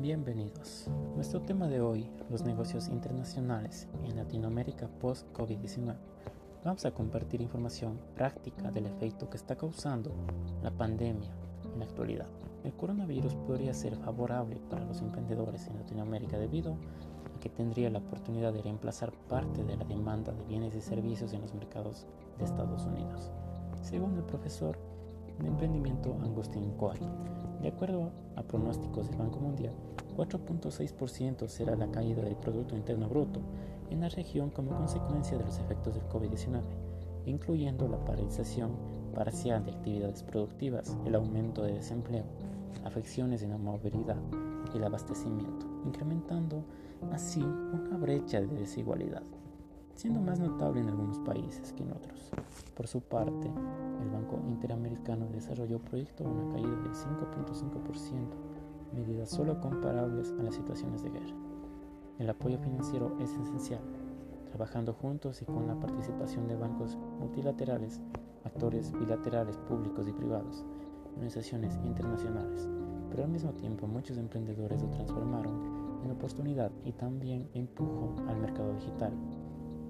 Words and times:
Bienvenidos. 0.00 0.88
Nuestro 1.14 1.42
tema 1.42 1.68
de 1.68 1.82
hoy, 1.82 2.08
los 2.30 2.42
negocios 2.42 2.88
internacionales 2.88 3.86
en 4.02 4.16
Latinoamérica 4.16 4.88
post-COVID-19. 4.98 5.94
Vamos 6.64 6.86
a 6.86 6.92
compartir 6.92 7.42
información 7.42 8.00
práctica 8.14 8.70
del 8.70 8.86
efecto 8.86 9.28
que 9.28 9.36
está 9.36 9.56
causando 9.56 10.14
la 10.62 10.70
pandemia 10.70 11.28
en 11.70 11.80
la 11.80 11.84
actualidad. 11.84 12.28
El 12.64 12.72
coronavirus 12.72 13.34
podría 13.46 13.74
ser 13.74 13.94
favorable 13.94 14.58
para 14.70 14.86
los 14.86 15.02
emprendedores 15.02 15.66
en 15.66 15.76
Latinoamérica 15.76 16.38
debido 16.38 16.78
a 17.36 17.38
que 17.38 17.50
tendría 17.50 17.90
la 17.90 17.98
oportunidad 17.98 18.54
de 18.54 18.62
reemplazar 18.62 19.12
parte 19.28 19.64
de 19.64 19.76
la 19.76 19.84
demanda 19.84 20.32
de 20.32 20.44
bienes 20.44 20.74
y 20.74 20.80
servicios 20.80 21.34
en 21.34 21.42
los 21.42 21.52
mercados 21.52 22.06
de 22.38 22.46
Estados 22.46 22.86
Unidos. 22.86 23.30
Según 23.82 24.16
el 24.16 24.24
profesor 24.24 24.78
de 25.40 25.48
emprendimiento 25.48 26.16
Agustín 26.22 26.70
Coay, 26.76 27.00
de 27.62 27.68
acuerdo 27.68 28.10
a 28.36 28.42
pronósticos 28.42 29.08
del 29.08 29.18
Banco 29.18 29.40
Mundial, 29.40 29.74
4.6% 30.16 31.48
será 31.48 31.76
la 31.76 31.90
caída 31.90 32.22
del 32.22 32.36
Producto 32.36 32.76
Interno 32.76 33.08
Bruto 33.08 33.40
en 33.90 34.00
la 34.00 34.08
región 34.08 34.50
como 34.50 34.76
consecuencia 34.76 35.36
de 35.36 35.44
los 35.44 35.58
efectos 35.58 35.94
del 35.94 36.08
COVID-19, 36.08 36.62
incluyendo 37.26 37.88
la 37.88 38.04
paralización 38.04 38.72
parcial 39.14 39.64
de 39.64 39.72
actividades 39.72 40.22
productivas, 40.22 40.96
el 41.04 41.14
aumento 41.14 41.62
de 41.62 41.74
desempleo, 41.74 42.24
afecciones 42.84 43.42
en 43.42 43.50
la 43.50 43.58
movilidad 43.58 44.18
y 44.72 44.76
el 44.76 44.84
abastecimiento, 44.84 45.66
incrementando 45.84 46.64
así 47.10 47.42
una 47.42 47.96
brecha 47.96 48.40
de 48.40 48.46
desigualdad 48.46 49.22
siendo 50.00 50.22
más 50.22 50.40
notable 50.40 50.80
en 50.80 50.88
algunos 50.88 51.18
países 51.18 51.74
que 51.74 51.82
en 51.82 51.92
otros. 51.92 52.30
Por 52.74 52.86
su 52.86 53.02
parte, 53.02 53.48
el 54.00 54.08
Banco 54.08 54.19
desarrolló 55.40 55.78
proyecto 55.78 56.24
una 56.24 56.52
caída 56.52 56.68
del 56.68 56.92
5.5%, 56.92 58.28
medidas 58.94 59.30
solo 59.30 59.58
comparables 59.60 60.34
a 60.38 60.42
las 60.42 60.54
situaciones 60.54 61.02
de 61.02 61.10
guerra. 61.10 61.34
El 62.18 62.28
apoyo 62.28 62.58
financiero 62.58 63.16
es 63.18 63.30
esencial, 63.32 63.80
trabajando 64.48 64.92
juntos 64.92 65.40
y 65.40 65.46
con 65.46 65.66
la 65.66 65.80
participación 65.80 66.46
de 66.46 66.56
bancos 66.56 66.98
multilaterales, 67.18 68.00
actores 68.44 68.92
bilaterales 68.92 69.56
públicos 69.56 70.06
y 70.06 70.12
privados, 70.12 70.64
organizaciones 71.14 71.78
internacionales. 71.84 72.68
Pero 73.10 73.24
al 73.24 73.30
mismo 73.30 73.52
tiempo 73.52 73.86
muchos 73.86 74.18
emprendedores 74.18 74.82
lo 74.82 74.90
transformaron 74.90 76.00
en 76.04 76.10
oportunidad 76.10 76.70
y 76.84 76.92
también 76.92 77.48
empujo 77.54 78.14
al 78.28 78.38
mercado 78.38 78.74
digital 78.74 79.12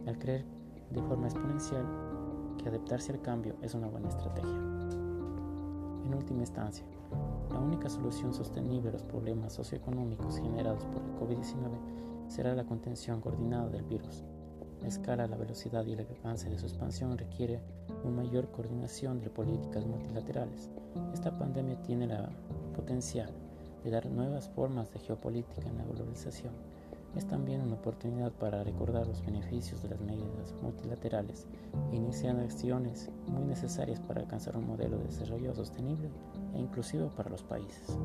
al 0.06 0.18
creer 0.18 0.44
de 0.90 1.02
forma 1.02 1.26
exponencial 1.26 1.84
que 2.58 2.68
adaptarse 2.68 3.12
al 3.12 3.20
cambio 3.20 3.56
es 3.62 3.74
una 3.74 3.88
buena 3.88 4.08
estrategia. 4.08 4.99
La 6.30 7.58
única 7.58 7.88
solución 7.88 8.32
sostenible 8.32 8.90
a 8.90 8.92
los 8.92 9.02
problemas 9.02 9.52
socioeconómicos 9.52 10.38
generados 10.38 10.84
por 10.86 11.02
el 11.02 11.38
COVID-19 11.38 12.28
será 12.28 12.54
la 12.54 12.64
contención 12.64 13.20
coordinada 13.20 13.68
del 13.68 13.82
virus. 13.82 14.22
La 14.80 14.86
escala, 14.86 15.26
la 15.26 15.36
velocidad 15.36 15.84
y 15.86 15.94
el 15.94 16.00
alcance 16.00 16.48
de 16.48 16.56
su 16.56 16.66
expansión 16.66 17.18
requiere 17.18 17.60
una 18.04 18.22
mayor 18.22 18.48
coordinación 18.52 19.20
de 19.20 19.28
políticas 19.28 19.84
multilaterales. 19.84 20.70
Esta 21.12 21.36
pandemia 21.36 21.82
tiene 21.82 22.06
la 22.06 22.30
potencial 22.76 23.32
de 23.82 23.90
dar 23.90 24.06
nuevas 24.06 24.48
formas 24.50 24.92
de 24.92 25.00
geopolítica 25.00 25.68
en 25.68 25.78
la 25.78 25.84
globalización 25.84 26.52
es 27.16 27.26
también 27.26 27.60
una 27.62 27.74
oportunidad 27.74 28.32
para 28.32 28.62
recordar 28.62 29.06
los 29.06 29.24
beneficios 29.24 29.82
de 29.82 29.90
las 29.90 30.00
medidas 30.00 30.54
multilaterales 30.62 31.46
iniciar 31.92 32.38
acciones 32.38 33.10
muy 33.26 33.44
necesarias 33.44 34.00
para 34.00 34.20
alcanzar 34.20 34.56
un 34.56 34.66
modelo 34.66 34.98
de 34.98 35.04
desarrollo 35.04 35.54
sostenible 35.54 36.10
e 36.54 36.58
inclusivo 36.58 37.08
para 37.08 37.30
los 37.30 37.42
países. 37.42 37.98